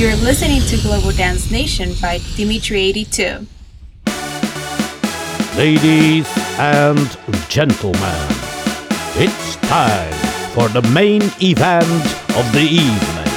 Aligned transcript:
You're 0.00 0.16
listening 0.16 0.62
to 0.62 0.78
Global 0.78 1.12
Dance 1.12 1.50
Nation 1.50 1.90
by 2.00 2.20
Dimitri82. 2.20 3.46
Ladies 5.58 6.26
and 6.58 7.18
gentlemen, 7.50 8.26
it's 9.16 9.56
time 9.56 10.14
for 10.54 10.68
the 10.68 10.80
main 10.94 11.20
event 11.42 12.06
of 12.34 12.50
the 12.54 12.62
evening. 12.62 13.28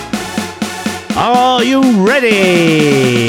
Are 1.18 1.62
you 1.66 1.82
ready? 2.02 3.28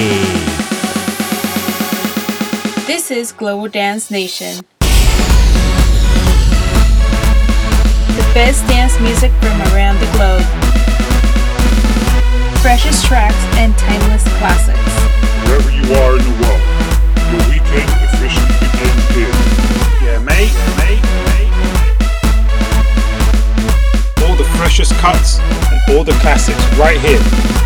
This 2.86 3.10
is 3.10 3.32
Global 3.32 3.66
Dance 3.66 4.12
Nation. 4.12 4.64
The 8.14 8.30
best 8.32 8.64
dance 8.68 8.96
music 9.00 9.32
from 9.40 9.60
around 9.74 9.98
the 9.98 10.06
globe. 10.12 10.63
Freshest 12.64 13.04
tracks 13.04 13.36
and 13.60 13.76
timeless 13.76 14.24
classics. 14.38 14.80
Wherever 15.44 15.70
you 15.70 15.84
are 16.00 16.16
in 16.16 16.24
the 16.24 16.32
world, 16.40 16.64
your 17.28 17.44
weekend 17.52 17.92
officially 18.08 18.56
begins 18.56 19.04
here. 19.12 19.28
Yeah, 20.00 20.18
mate, 20.24 20.48
mate, 20.80 21.04
mate. 21.28 21.52
All 24.24 24.34
the 24.34 24.48
freshest 24.56 24.94
cuts 24.94 25.40
and 25.40 25.78
all 25.90 26.04
the 26.04 26.16
classics 26.22 26.56
right 26.78 26.98
here. 26.98 27.18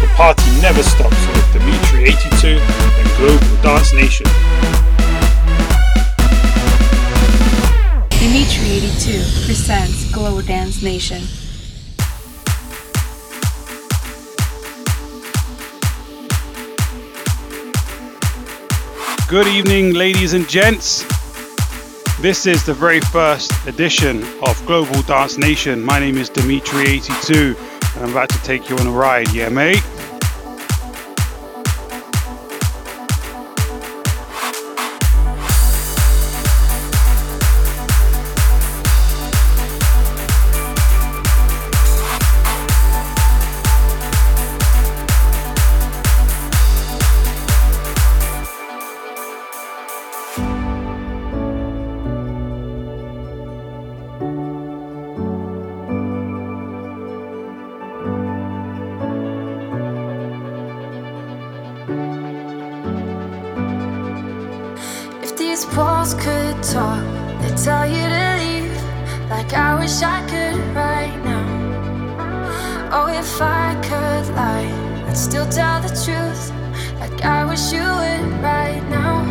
The 0.03 0.11
party 0.17 0.51
never 0.61 0.83
stops 0.83 1.25
with 1.29 1.53
Dimitri 1.53 2.03
82 2.03 2.59
and 2.59 3.09
Global 3.19 3.63
Dance 3.63 3.93
Nation. 3.93 4.27
Dimitri82 8.11 9.47
presents 9.47 10.11
Global 10.11 10.43
Dance 10.43 10.83
Nation. 10.83 11.23
Good 19.29 19.47
evening, 19.49 19.93
ladies 19.93 20.33
and 20.33 20.49
gents. 20.49 21.03
This 22.19 22.47
is 22.47 22.65
the 22.65 22.73
very 22.73 23.01
first 23.01 23.53
edition 23.67 24.25
of 24.43 24.65
Global 24.65 25.03
Dance 25.03 25.37
Nation. 25.37 25.85
My 25.85 25.99
name 25.99 26.17
is 26.17 26.31
Dimitri82 26.31 27.95
and 27.97 28.05
I'm 28.05 28.11
about 28.11 28.31
to 28.31 28.43
take 28.43 28.71
you 28.71 28.79
on 28.79 28.87
a 28.87 28.91
ride, 28.91 29.31
yeah, 29.35 29.51
mate? 29.51 29.85
these 65.59 65.77
walls 65.77 66.15
could 66.15 66.63
talk, 66.63 67.03
they 67.41 67.51
tell 67.57 67.87
you 67.87 68.07
to 68.15 68.37
leave. 68.39 69.31
Like 69.31 69.53
I 69.55 69.79
wish 69.79 70.03
I 70.03 70.21
could 70.31 70.57
right 70.75 71.17
now. 71.25 72.91
Oh, 72.93 73.09
if 73.09 73.41
I 73.41 73.75
could 73.83 74.35
lie, 74.35 74.71
I'd 75.09 75.17
still 75.17 75.49
tell 75.49 75.81
the 75.81 75.89
truth. 75.89 76.53
Like 77.01 77.25
I 77.25 77.45
wish 77.45 77.73
you 77.73 77.83
would 77.83 78.43
right 78.43 78.85
now. 78.89 79.25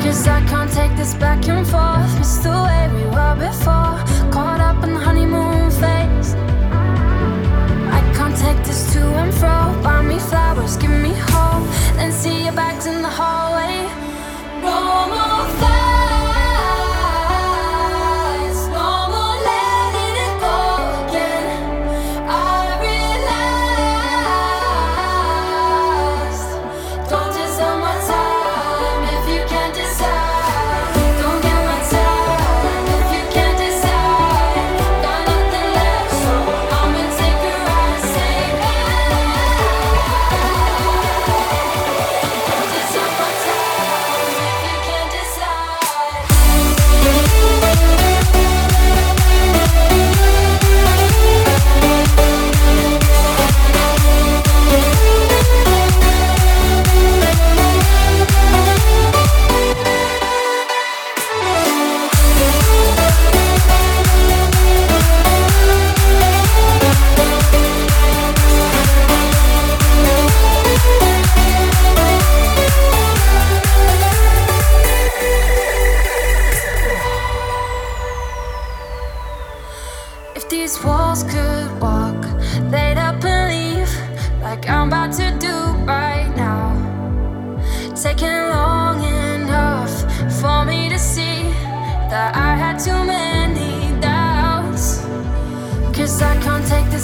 Cause 0.00 0.26
I 0.28 0.40
can't 0.46 0.70
take 0.70 0.94
this 0.96 1.14
back 1.14 1.48
and 1.48 1.66
forth. 1.66 2.20
It's 2.20 2.38
the 2.38 2.50
way 2.50 2.90
we 2.96 3.04
were 3.16 3.36
before. 3.48 3.96
Caught 4.30 4.60
up 4.60 4.84
in 4.84 4.94
the 4.94 5.00
honeymoon 5.00 5.70
phase. 5.70 6.34
I 7.98 8.00
can't 8.14 8.36
take 8.36 8.62
this 8.64 8.92
to 8.92 9.00
and 9.00 9.32
fro. 9.34 9.80
Buy 9.82 10.02
me 10.02 10.18
flowers, 10.18 10.76
give 10.76 10.90
me 10.90 11.14
hope. 11.14 11.46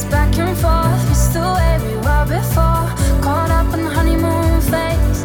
back 0.05 0.37
and 0.39 0.57
forth. 0.57 1.11
It's 1.11 1.29
the 1.29 1.41
way 1.41 1.79
we 1.87 1.95
were 1.97 2.27
before. 2.27 2.87
Caught 3.21 3.51
up 3.51 3.75
in 3.75 3.85
the 3.85 3.91
honeymoon 3.91 4.61
phase. 4.61 5.25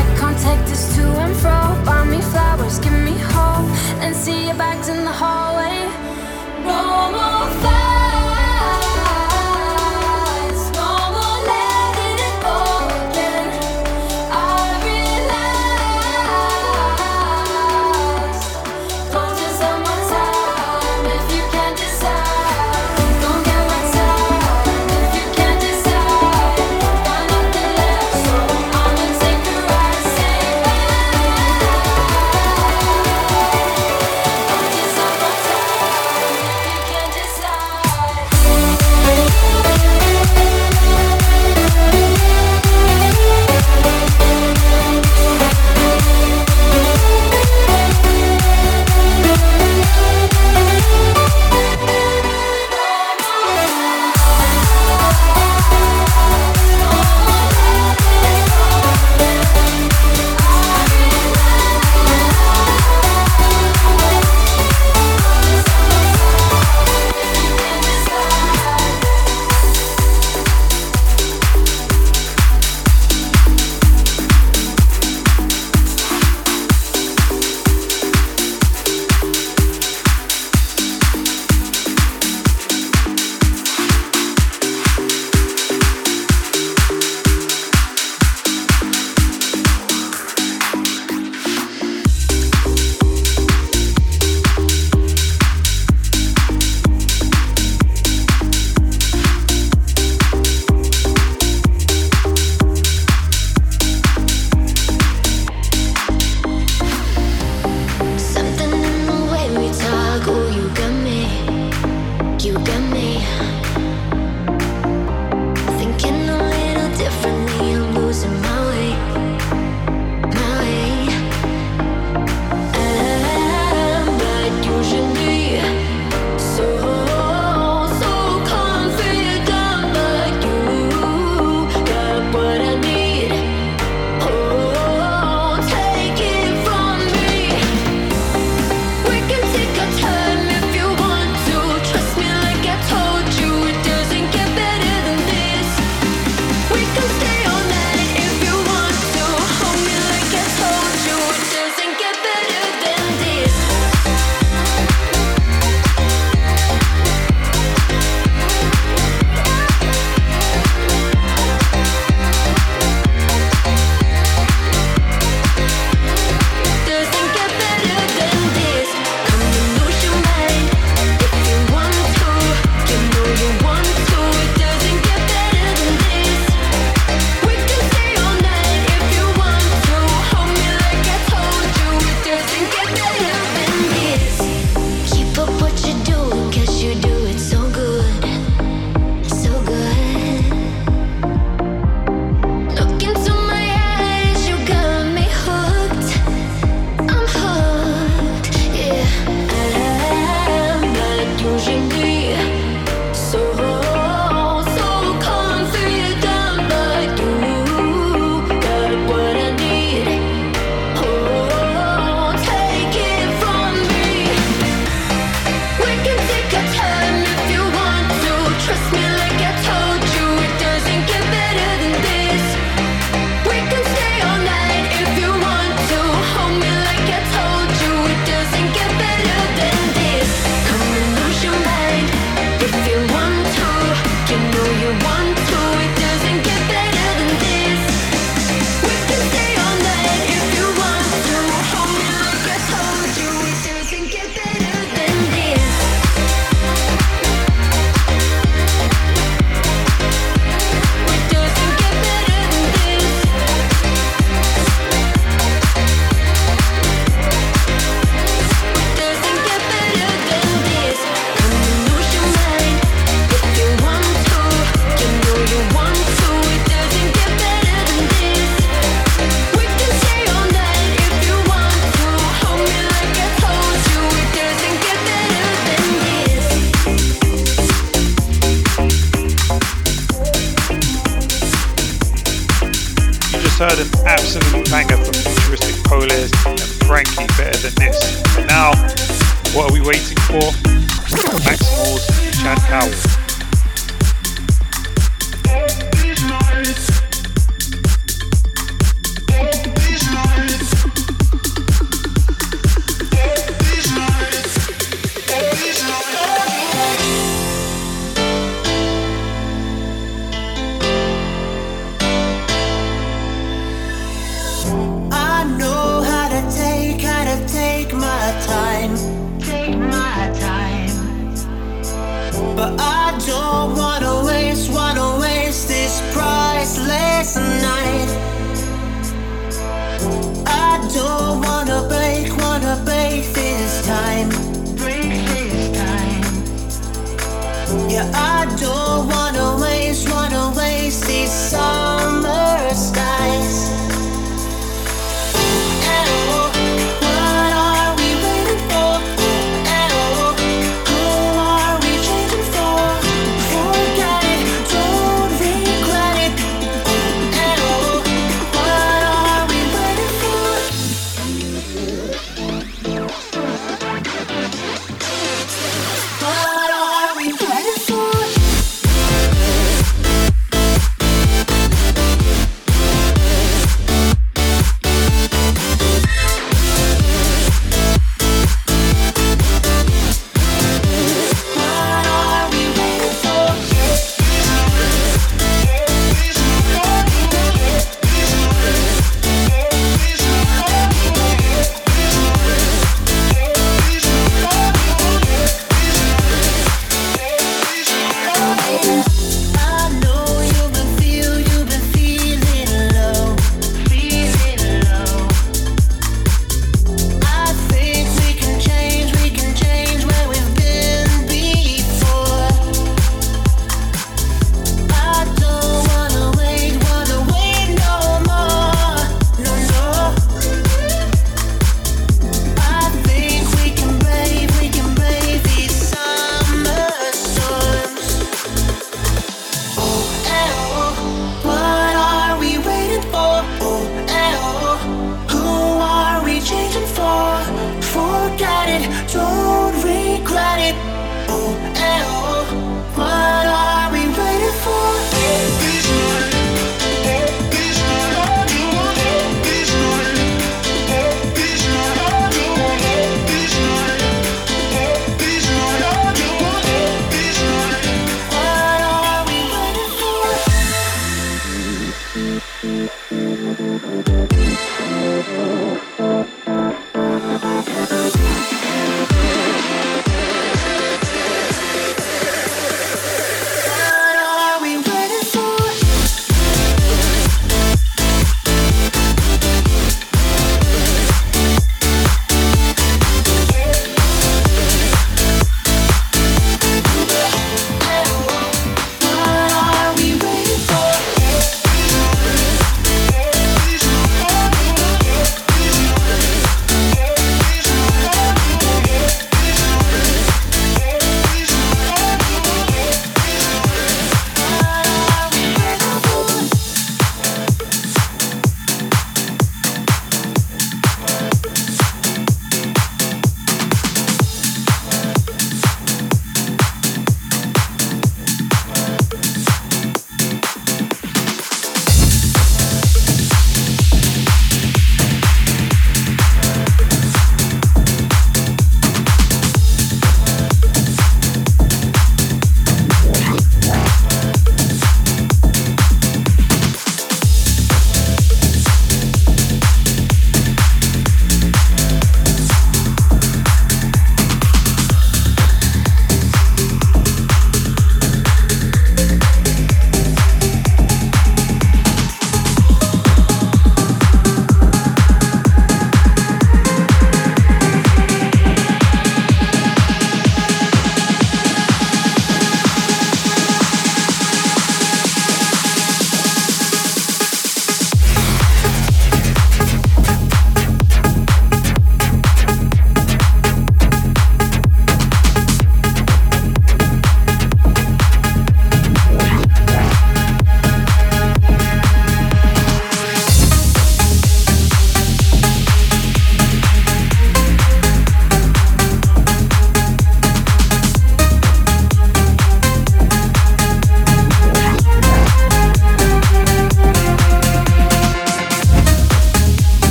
I 0.00 0.02
can't 0.18 0.38
take 0.38 0.64
this 0.66 0.94
to 0.96 1.02
and 1.02 1.36
fro. 1.36 1.58
Buy 1.84 2.04
me 2.04 2.20
flowers, 2.20 2.78
give 2.78 2.92
me 2.92 3.16
hope, 3.34 3.68
and 4.02 4.14
see 4.14 4.48
you 4.48 4.54
back 4.54 4.78
in 4.88 5.04
the 5.04 5.12
hallway. 5.12 5.88
No 6.64 7.10
more. 7.12 7.83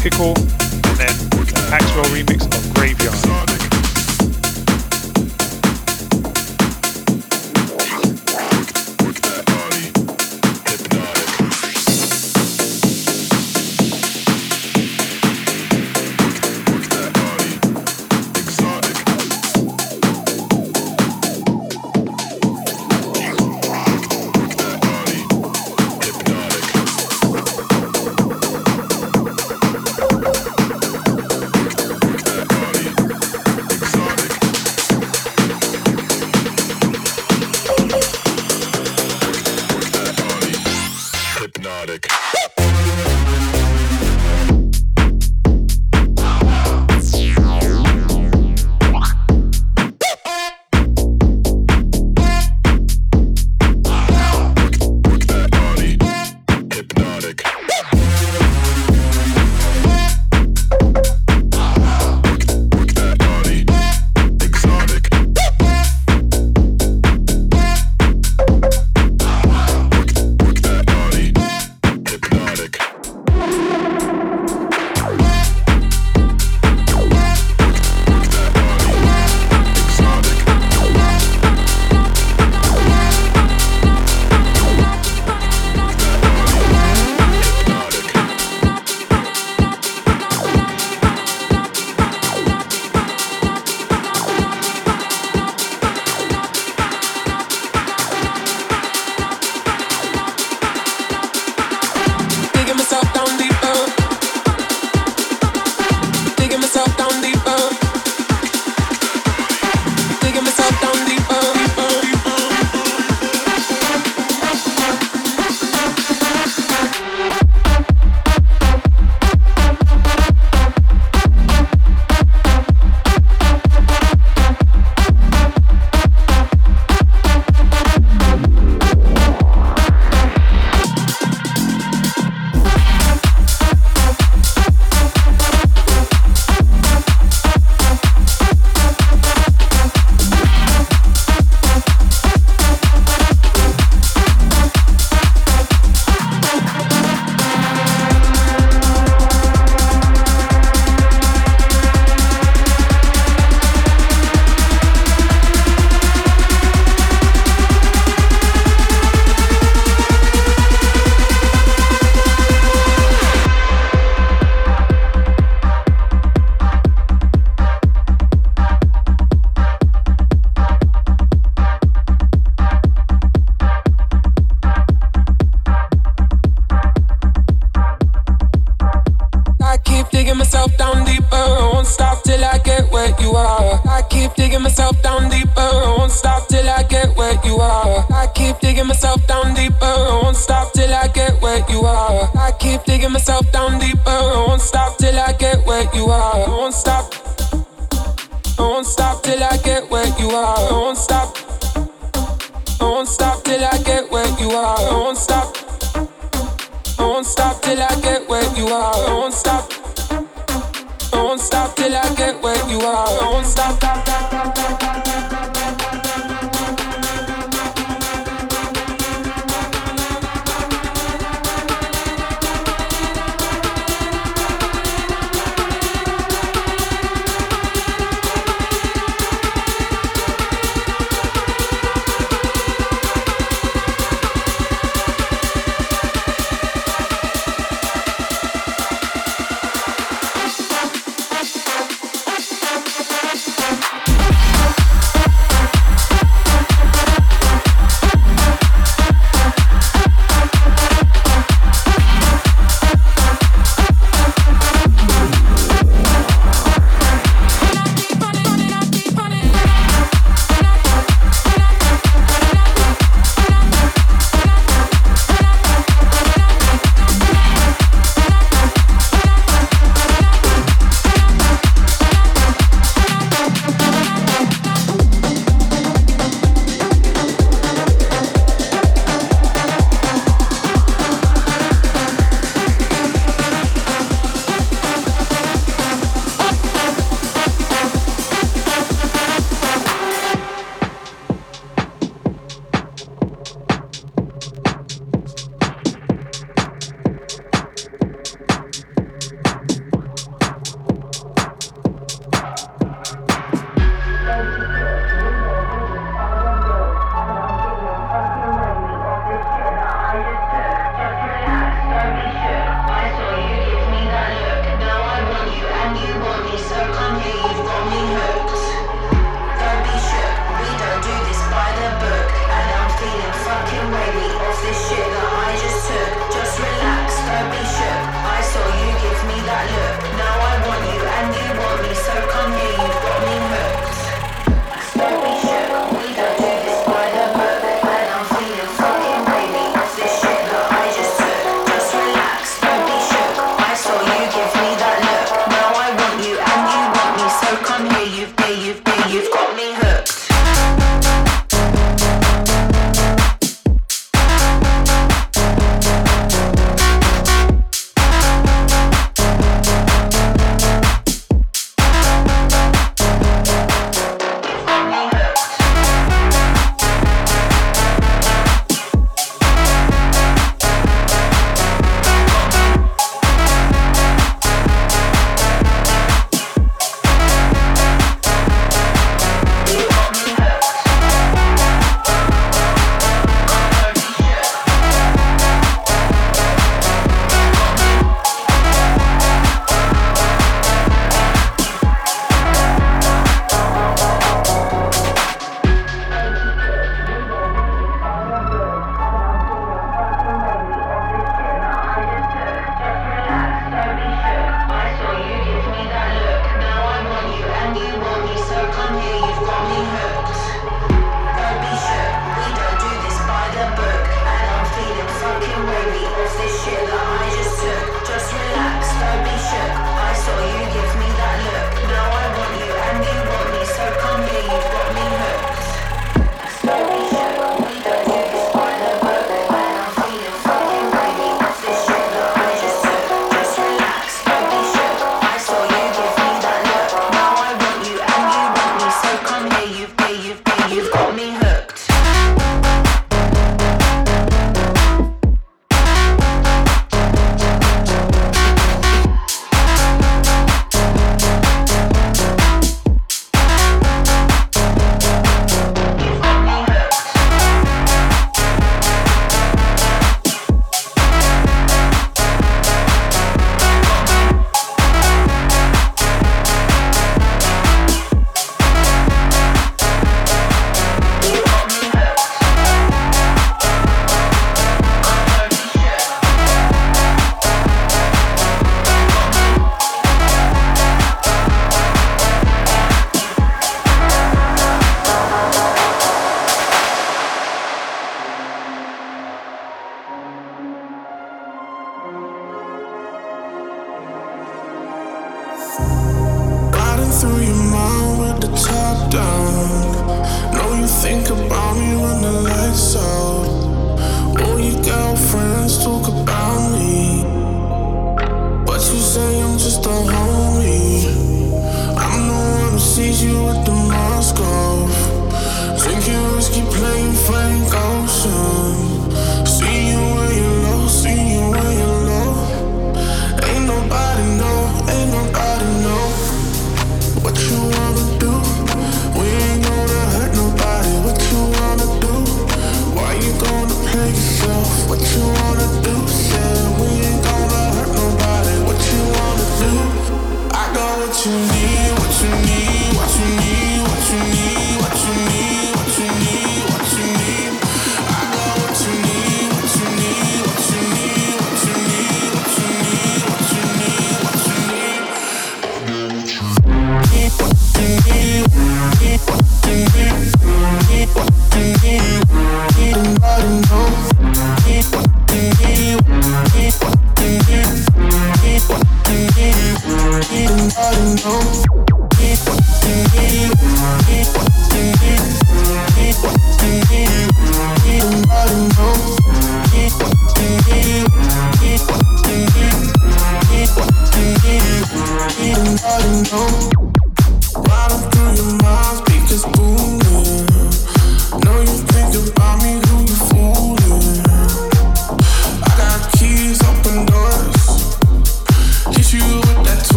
Pickle, 0.00 0.37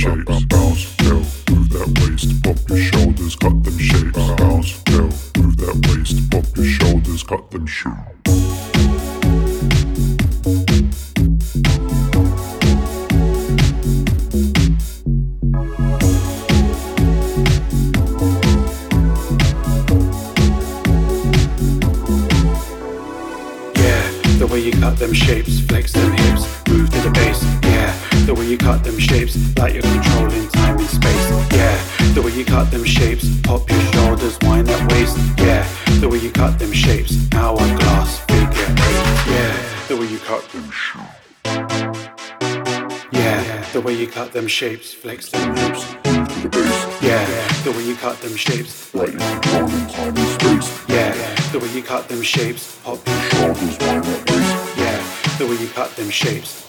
shapes, 0.00 0.44
Bounce, 0.46 0.96
go, 0.96 1.14
move 1.50 1.68
that 1.70 1.98
waist, 2.00 2.42
pop 2.42 2.56
your 2.70 2.78
shoulders, 2.78 3.36
cut 3.36 3.62
them 3.62 3.78
shapes. 3.78 4.16
Uh-huh. 4.16 4.36
Bounce, 4.36 4.80
go, 4.84 5.02
move 5.36 5.56
that 5.58 5.76
waist, 5.88 6.30
pop 6.30 6.56
your 6.56 6.64
shoulders, 6.64 7.22
cut 7.22 7.50
them 7.50 7.66
shapes. 7.66 7.96
Yeah, 23.76 24.38
the 24.38 24.48
way 24.50 24.60
you 24.60 24.72
cut 24.72 24.96
them 24.98 25.12
shapes, 25.12 25.60
flex 25.60 25.92
them 25.92 26.12
hips. 26.12 26.46
Yeah, 26.68 27.02
the 27.02 27.49
way 28.34 28.46
you 28.46 28.58
cut 28.58 28.84
them 28.84 28.98
shapes. 28.98 29.36
Like 29.56 29.74
you're 29.74 29.82
controlling 29.82 30.48
time 30.50 30.78
and 30.78 30.88
space. 30.88 31.30
Yeah, 31.52 31.76
the 32.14 32.22
way 32.22 32.32
you 32.32 32.44
cut 32.44 32.70
them 32.70 32.84
shapes. 32.84 33.26
Pop 33.42 33.68
your 33.70 33.80
shoulders, 33.92 34.38
wind 34.42 34.68
that 34.68 34.92
waist. 34.92 35.16
Yeah, 35.38 35.66
the 36.00 36.08
way 36.08 36.18
you 36.18 36.30
cut 36.30 36.58
them 36.58 36.72
shapes. 36.72 37.16
Hourglass. 37.32 38.24
Get 38.26 38.54
eight. 38.54 38.76
Yeah, 39.26 39.56
the 39.88 39.96
way 39.96 40.06
you 40.06 40.18
cut 40.18 40.42
them 40.50 40.70
shapes. 40.70 41.06
Yeah, 43.12 43.72
the 43.72 43.80
way 43.80 43.94
you 43.94 44.06
cut 44.06 44.32
them 44.32 44.46
shapes. 44.46 44.92
Flex 44.92 45.30
them 45.30 45.56
hips. 45.56 45.84
Yeah, 47.02 47.26
the 47.64 47.72
way 47.72 47.82
you 47.84 47.96
cut 47.96 48.20
them 48.20 48.36
shapes. 48.36 48.94
Like 48.94 49.12
you're 49.12 49.18
controlling 49.18 49.86
time 49.88 50.16
and 50.16 50.28
space. 50.40 50.88
Yeah, 50.88 51.14
the 51.52 51.58
way 51.58 51.68
you 51.72 51.82
cut 51.82 52.08
them 52.08 52.22
shapes. 52.22 52.78
Pop 52.84 53.06
your 53.06 53.20
shoulders, 53.30 53.78
wind 53.78 54.04
that 54.04 54.30
waist. 54.30 54.78
Yeah, 54.78 55.38
the 55.38 55.46
way 55.46 55.56
you 55.56 55.68
cut 55.68 55.90
them 55.96 56.10
shapes. 56.10 56.66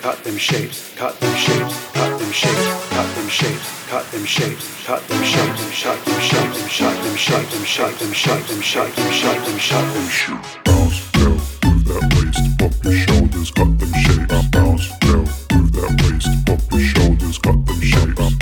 Cut 0.00 0.24
them 0.24 0.38
shapes. 0.38 0.94
Shut 0.96 1.20
them 1.20 1.36
shapes. 1.36 1.92
Shut 1.94 2.18
them 2.18 2.32
shapes. 2.32 2.90
Shut 2.90 3.14
them 3.14 3.28
shapes, 3.28 3.86
cut 3.88 4.10
them 4.10 4.24
shapes, 4.24 4.84
cut 4.86 5.08
them 5.08 5.22
shapes, 5.22 5.70
shut 5.70 6.04
them 6.04 6.18
shapes, 6.18 6.68
shut 6.68 7.02
them 7.02 7.16
shapes, 7.16 7.54
and 7.54 7.66
shut 7.66 7.98
them 7.98 8.14
shapes, 8.14 8.50
and 8.50 8.64
shut 8.64 8.96
them 8.96 9.10
shapes, 9.10 9.48
and 9.48 9.60
shut 9.60 9.94
them. 9.94 10.08
Shapes. 10.08 10.58
Bounce, 10.64 11.10
girl, 11.12 11.38
move 11.64 11.84
that 11.86 12.04
waist. 12.16 12.58
Pop 12.58 12.84
your 12.84 12.92
shoulders, 12.92 13.50
cut 13.50 13.78
them 13.78 13.92
shapes. 13.92 14.48
Bounce. 14.50 14.88
bell, 15.00 15.24
move 15.52 15.72
that 15.72 15.90
waist, 16.02 16.46
pop 16.46 16.72
your 16.72 16.80
shoulders, 16.80 17.38
cut 17.38 17.66
them 17.66 17.80
shapes. 17.80 18.39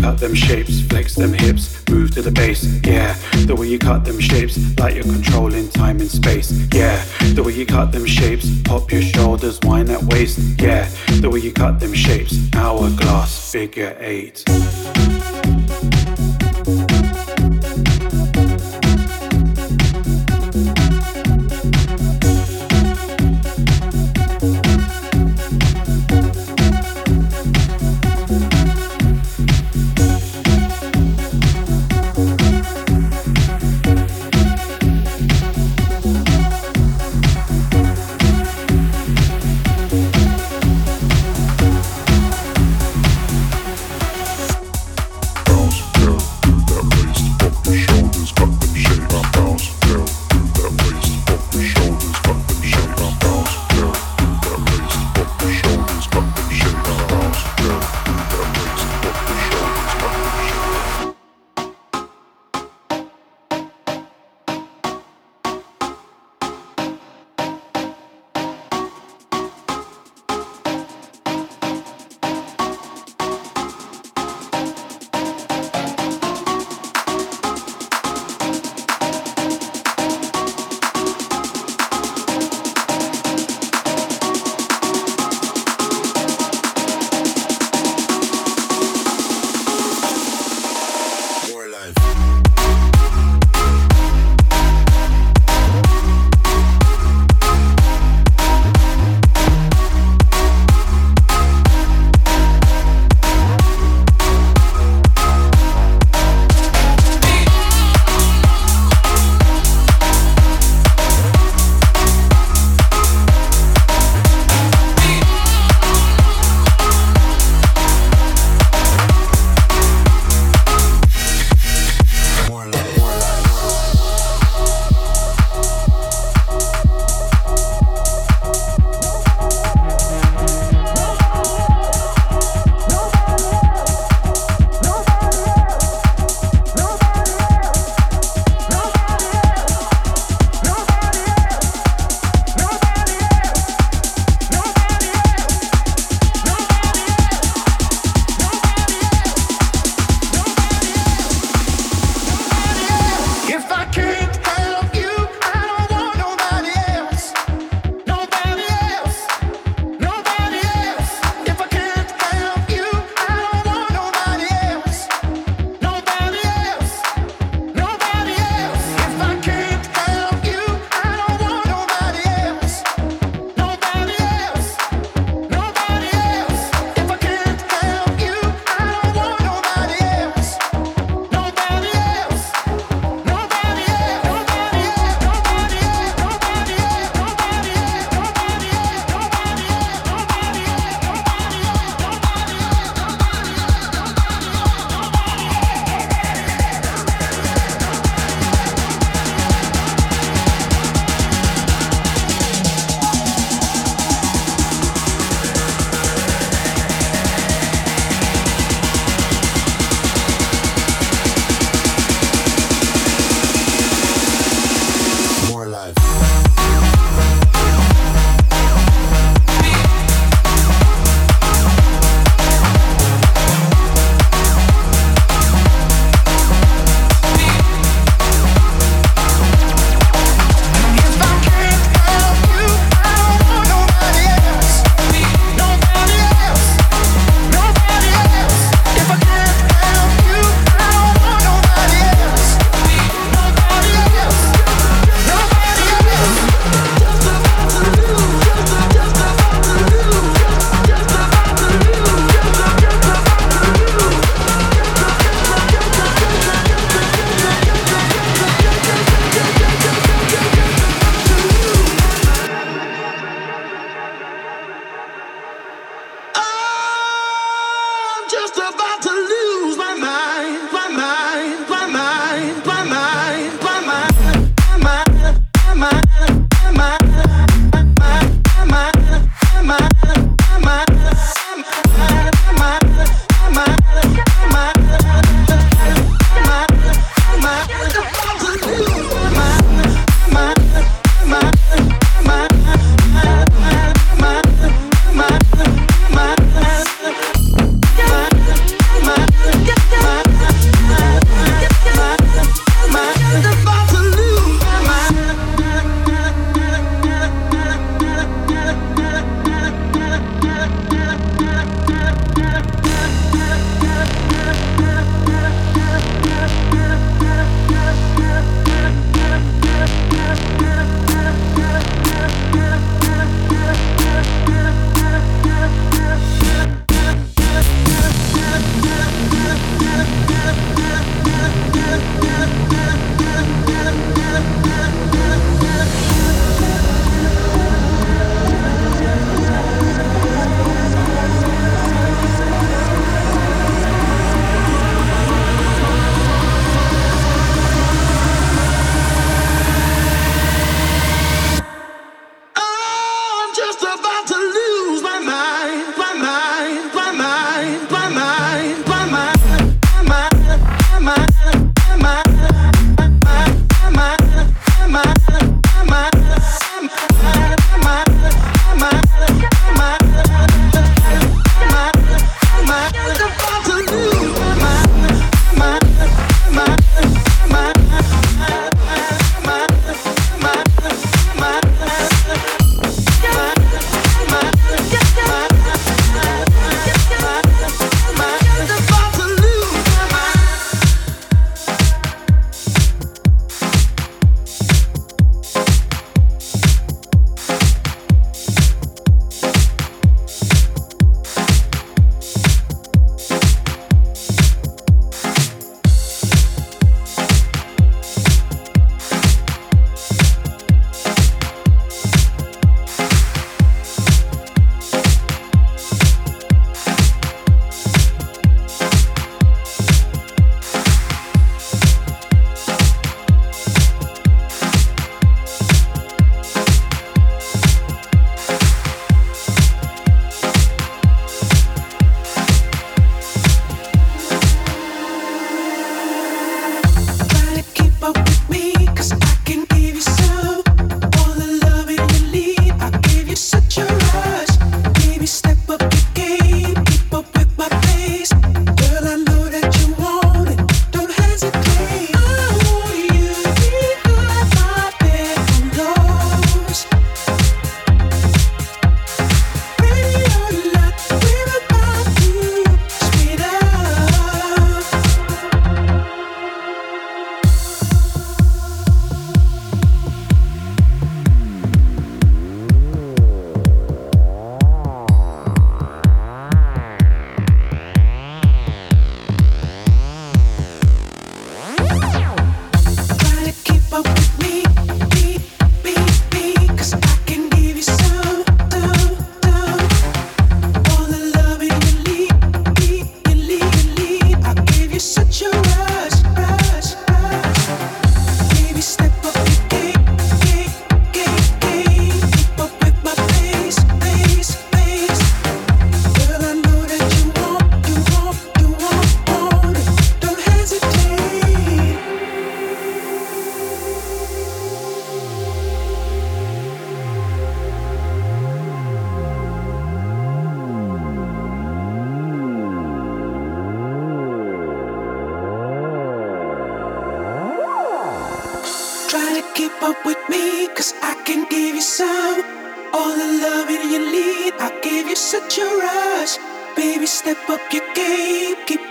Cut 0.00 0.18
them 0.18 0.34
shapes, 0.34 0.80
flex 0.86 1.14
them 1.14 1.32
hips, 1.32 1.82
move 1.90 2.10
to 2.14 2.22
the 2.22 2.30
bass. 2.30 2.64
Yeah, 2.84 3.14
the 3.46 3.54
way 3.54 3.68
you 3.68 3.78
cut 3.78 4.04
them 4.04 4.18
shapes, 4.18 4.58
like 4.78 4.94
you're 4.94 5.04
controlling 5.04 5.68
time 5.68 6.00
and 6.00 6.10
space. 6.10 6.50
Yeah, 6.72 7.04
the 7.34 7.42
way 7.42 7.52
you 7.52 7.66
cut 7.66 7.92
them 7.92 8.06
shapes, 8.06 8.48
pop 8.62 8.90
your 8.90 9.02
shoulders, 9.02 9.60
wind 9.62 9.88
that 9.88 10.02
waist. 10.04 10.38
Yeah, 10.58 10.88
the 11.20 11.28
way 11.28 11.40
you 11.40 11.52
cut 11.52 11.78
them 11.78 11.92
shapes, 11.94 12.34
hourglass, 12.54 13.52
figure 13.52 13.96
eight. 14.00 14.44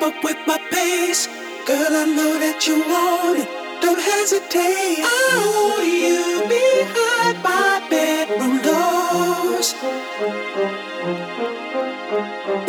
up 0.05 0.23
with 0.23 0.37
my 0.45 0.59
pace. 0.69 1.25
Girl, 1.65 1.93
I 2.03 2.05
know 2.17 2.33
that 2.43 2.67
you 2.67 2.77
want 2.93 3.39
it. 3.41 3.49
Don't 3.81 4.03
hesitate. 4.13 5.01
I 5.01 5.33
want 5.55 5.87
you 6.05 6.21
behind 6.57 7.35
my 7.49 7.73
bedroom 7.89 8.55
doors. 8.69 9.67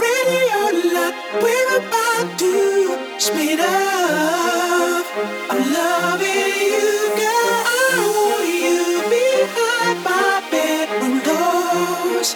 Ready 0.05 0.45
or 0.63 0.73
not, 0.97 1.15
we're 1.45 1.73
about 1.83 2.29
to 2.43 2.53
speed 3.21 3.61
up. 3.61 5.07
I'm 5.53 5.63
loving 5.77 6.55
you, 6.73 6.93
girl. 7.21 7.57
I 7.85 7.93
want 8.17 8.49
you 8.65 8.81
behind 9.19 9.97
my 10.09 10.33
bedroom 10.51 11.17
doors. 11.29 12.31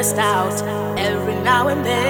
burst 0.00 0.16
out 0.16 0.98
every 0.98 1.34
now 1.42 1.68
and 1.68 1.84
then. 1.84 2.09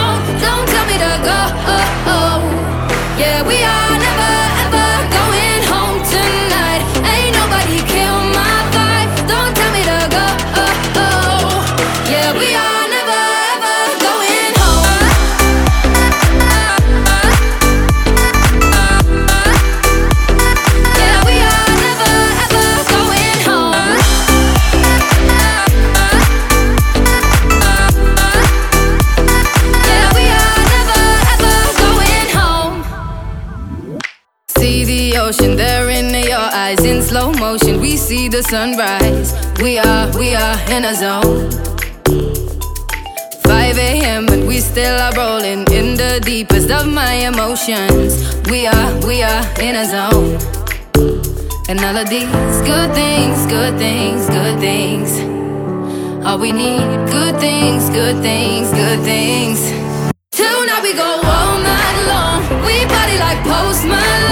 Sunrise. 38.43 39.33
We 39.61 39.77
are, 39.77 40.07
we 40.17 40.33
are 40.35 40.57
in 40.71 40.85
a 40.85 40.95
zone. 40.95 41.49
5 43.43 43.77
a.m. 43.77 44.27
and 44.29 44.47
we 44.47 44.59
still 44.59 44.97
are 44.99 45.13
rolling 45.15 45.65
in 45.71 45.95
the 45.95 46.21
deepest 46.23 46.71
of 46.71 46.87
my 46.87 47.13
emotions. 47.13 48.35
We 48.49 48.67
are, 48.67 49.07
we 49.07 49.21
are 49.23 49.43
in 49.59 49.75
a 49.75 49.85
zone. 49.85 50.39
And 51.69 51.79
all 51.81 51.97
of 51.97 52.09
these 52.09 52.27
good 52.65 52.93
things, 52.93 53.45
good 53.47 53.77
things, 53.77 54.27
good 54.27 54.59
things. 54.59 55.19
All 56.25 56.37
we 56.39 56.51
need, 56.51 56.85
good 57.11 57.39
things, 57.39 57.89
good 57.89 58.21
things, 58.21 58.71
good 58.71 58.99
things. 59.01 59.59
Tonight 60.31 60.81
we 60.83 60.93
go 60.93 61.21
all 61.23 61.59
night 61.59 61.97
long. 62.07 62.65
We 62.65 62.85
party 62.85 63.17
like 63.19 63.43
Post 63.43 63.85
Malone. 63.85 64.30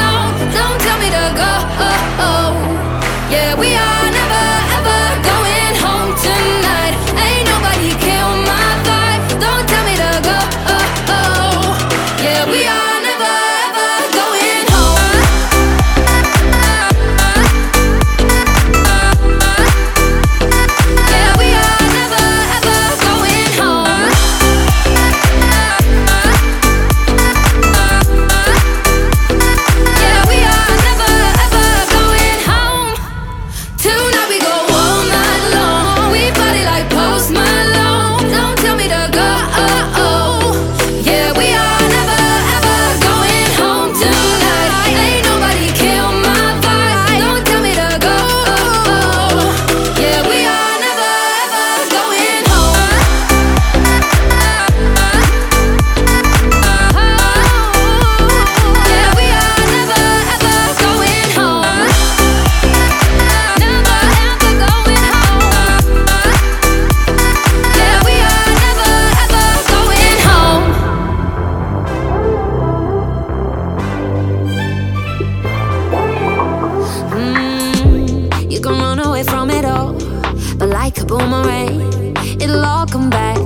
Like 80.89 81.03
a 81.03 81.05
boomerang, 81.05 82.15
it'll 82.41 82.65
all 82.65 82.87
come 82.87 83.11
back. 83.11 83.37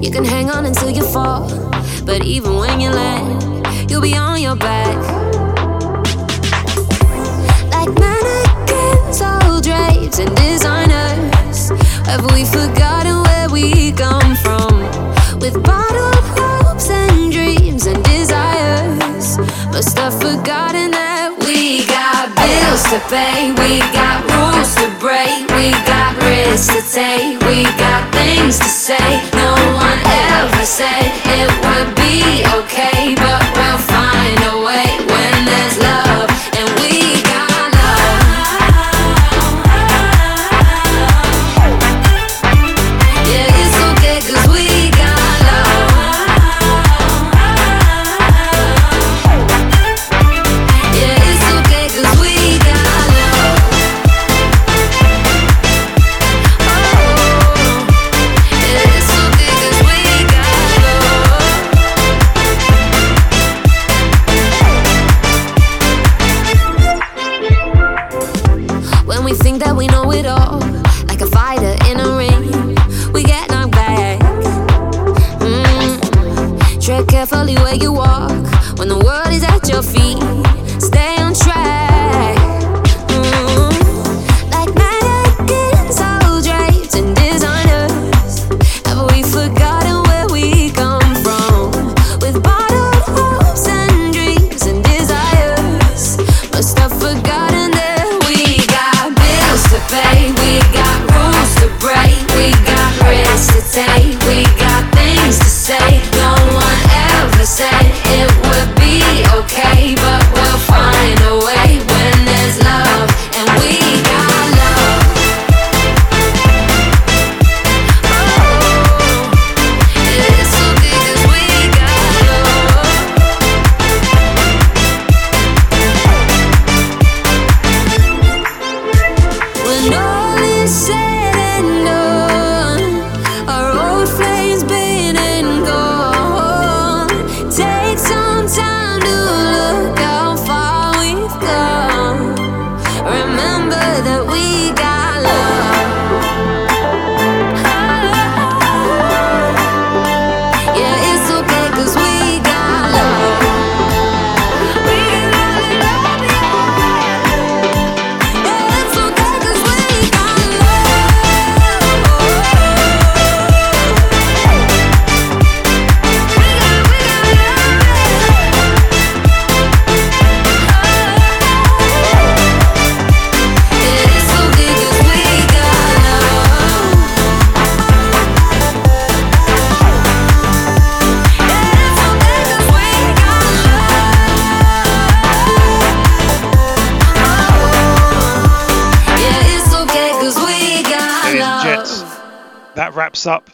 You 0.00 0.10
can 0.12 0.24
hang 0.24 0.48
on 0.48 0.64
until 0.64 0.90
you 0.90 1.02
fall, 1.02 1.48
but 2.04 2.24
even 2.24 2.54
when 2.54 2.78
you 2.80 2.90
land, 2.90 3.90
you'll 3.90 4.00
be 4.00 4.14
on 4.14 4.40
your 4.40 4.54
back. 4.54 4.96
Like 7.74 7.92
mannequins, 7.98 9.20
all 9.20 9.60
drapes 9.60 10.20
and 10.20 10.36
designers, 10.36 11.70
have 12.06 12.22
we 12.32 12.44
forgotten 12.44 13.24
where 13.24 13.48
we 13.48 13.90
come 13.90 14.36
from? 14.36 14.72
With 15.40 15.54
bottled 15.64 16.24
hopes 16.38 16.90
and 16.90 17.32
dreams 17.32 17.86
and 17.86 18.04
desires, 18.04 19.36
must 19.72 19.98
have 19.98 20.14
forgotten 20.14 20.92
that 20.92 21.34
we 21.44 21.86
got 21.86 21.99
bills 22.80 22.92
to 22.92 23.08
pay, 23.08 23.52
we 23.52 23.80
got 23.92 24.22
rules 24.32 24.74
to 24.76 24.88
break, 24.98 25.48
we 25.56 25.70
got 25.86 26.16
risks 26.22 26.68
to 26.68 26.82
take, 26.92 27.40
we 27.42 27.64
got 27.78 28.12
things 28.12 28.58
to 28.58 28.64
say. 28.64 29.20
No 29.34 29.54
one 29.74 29.98
ever 30.04 30.64
said 30.64 31.12
it 31.24 31.50
would 31.64 31.94
be 31.96 32.44
okay, 32.58 33.14
but 33.16 33.39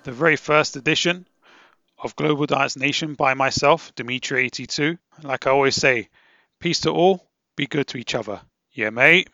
the 0.07 0.13
very 0.13 0.37
first 0.37 0.77
edition 0.77 1.27
of 1.99 2.15
Global 2.15 2.47
Dance 2.47 2.77
Nation 2.77 3.15
by 3.15 3.35
myself, 3.35 3.93
Dimitri82. 3.97 4.97
Like 5.25 5.49
I 5.49 5.51
always 5.51 5.75
say, 5.75 6.09
peace 6.61 6.81
to 6.83 6.91
all, 6.91 7.29
be 7.57 7.67
good 7.67 7.89
to 7.89 7.99
each 7.99 8.15
other. 8.15 8.41
Yeah, 8.71 8.91
mate. 8.91 9.29